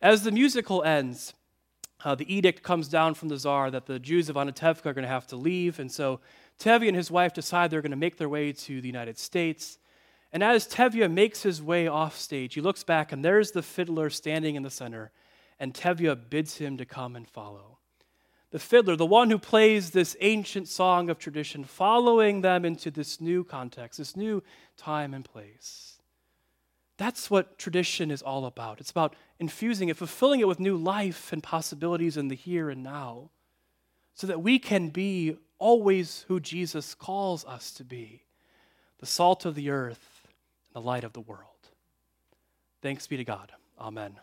As 0.01 0.23
the 0.23 0.33
musical 0.33 0.83
ends, 0.83 1.35
uh, 2.05 2.15
the 2.15 2.33
edict 2.35 2.63
comes 2.63 2.89
down 2.89 3.15
from 3.15 3.29
the 3.29 3.39
czar 3.39 3.71
that 3.71 3.87
the 3.87 3.99
Jews 3.99 4.29
of 4.29 4.37
Anatevka 4.37 4.87
are 4.87 4.93
going 4.93 5.05
to 5.05 5.09
have 5.09 5.27
to 5.29 5.37
leave, 5.37 5.79
and 5.79 5.91
so 5.91 6.21
Tevye 6.59 6.89
and 6.89 6.97
his 6.97 7.11
wife 7.11 7.33
decide 7.33 7.71
they're 7.71 7.81
going 7.81 7.91
to 7.91 7.97
make 7.97 8.19
their 8.19 8.29
way 8.29 8.53
to 8.53 8.81
the 8.81 8.87
United 8.87 9.19
States. 9.19 9.79
And 10.33 10.43
as 10.43 10.67
Tevye 10.67 11.11
makes 11.11 11.43
his 11.43 11.63
way 11.63 11.87
off 11.87 12.19
stage, 12.19 12.55
he 12.55 12.61
looks 12.61 12.85
back, 12.85 13.13
and 13.13 13.25
there's 13.25 13.53
the 13.53 13.63
fiddler 13.63 14.11
standing 14.11 14.57
in 14.57 14.63
the 14.63 14.71
center, 14.71 15.13
and 15.59 15.73
Tevye 15.73 16.29
bids 16.29 16.59
him 16.59 16.77
to 16.77 16.85
come 16.85 17.17
and 17.17 17.29
follow 17.29 17.79
the 18.55 18.61
fiddler, 18.61 18.95
the 18.95 19.05
one 19.05 19.31
who 19.31 19.39
plays 19.39 19.91
this 19.91 20.17
ancient 20.21 20.69
song 20.69 21.11
of 21.11 21.19
tradition, 21.19 21.65
following 21.65 22.43
them 22.43 22.65
into 22.65 22.89
this 22.89 23.21
new 23.21 23.43
context, 23.43 23.99
this 23.99 24.15
new 24.15 24.45
time 24.77 25.13
and 25.13 25.25
place. 25.25 25.99
That's 26.97 27.29
what 27.29 27.59
tradition 27.59 28.13
is 28.13 28.23
all 28.23 28.47
about. 28.47 28.79
It's 28.79 28.93
about 28.93 29.17
infusing 29.41 29.89
it, 29.89 29.97
fulfilling 29.97 30.39
it 30.39 30.47
with 30.47 30.61
new 30.61 30.77
life 30.77 31.33
and 31.33 31.43
possibilities 31.43 32.17
in 32.17 32.29
the 32.29 32.37
here 32.37 32.71
and 32.71 32.85
now, 32.85 33.31
so 34.15 34.29
that 34.29 34.41
we 34.41 34.61
can 34.61 34.91
be 34.91 35.37
always 35.59 36.25
who 36.29 36.39
Jesus 36.39 36.95
calls 36.95 37.45
us 37.47 37.73
to 37.73 37.83
be 37.83 38.23
the 39.01 39.07
salt 39.07 39.45
of 39.45 39.57
the 39.57 39.69
earth 39.69 40.29
and 40.69 40.81
the 40.81 40.87
light 40.87 41.03
of 41.03 41.13
the 41.13 41.21
world. 41.21 41.43
Thanks 42.83 43.09
be 43.09 43.17
to 43.17 43.25
God. 43.25 43.51
Amen. 43.81 44.15